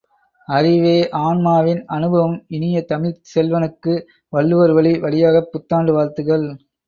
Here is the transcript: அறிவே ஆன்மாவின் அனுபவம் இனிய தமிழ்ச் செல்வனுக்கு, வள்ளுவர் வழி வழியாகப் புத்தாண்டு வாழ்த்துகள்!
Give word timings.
அறிவே 0.47 0.93
ஆன்மாவின் 1.19 1.83
அனுபவம் 1.87 2.33
இனிய 2.49 2.81
தமிழ்ச் 2.83 3.29
செல்வனுக்கு, 3.33 3.93
வள்ளுவர் 4.33 4.71
வழி 4.71 4.93
வழியாகப் 4.99 5.51
புத்தாண்டு 5.51 5.93
வாழ்த்துகள்! 5.93 6.47